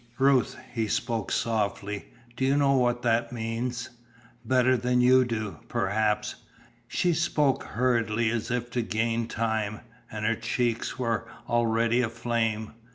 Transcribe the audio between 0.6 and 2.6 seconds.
he spoke softly, "Do you